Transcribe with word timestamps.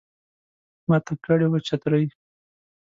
ماته 0.89 1.13
کړي 1.25 1.47
وه 1.49 1.59
چترۍ 1.67 2.05